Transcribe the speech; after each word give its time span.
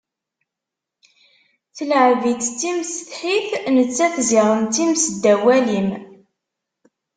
Tleɛɛeb-itt 1.75 2.51
d 2.53 2.55
timsetḥit, 2.59 3.49
nettat 3.75 4.15
ziɣen 4.29 4.61
d 4.65 4.71
times 4.75 5.03
ddaw 5.15 5.41
walim. 5.45 5.89